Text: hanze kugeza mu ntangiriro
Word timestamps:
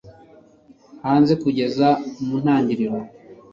hanze 1.03 1.33
kugeza 1.43 1.87
mu 2.25 2.35
ntangiriro 2.43 2.97